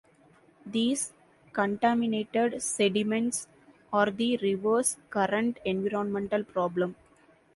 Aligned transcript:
These 0.65 1.13
contaminated 1.53 2.59
sediments 2.63 3.47
are 3.93 4.09
the 4.09 4.35
river's 4.37 4.97
current 5.11 5.59
environmental 5.63 6.43
problem. 6.43 6.95